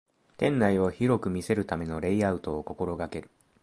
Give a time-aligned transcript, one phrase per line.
[0.37, 3.29] 店内を広く見せるためのレイアウトを心がける